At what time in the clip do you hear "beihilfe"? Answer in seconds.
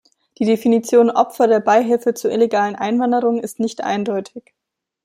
1.59-2.15